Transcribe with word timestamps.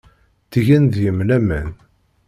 Ttgen 0.43 0.83
deg-m 0.93 1.19
laman. 1.27 1.69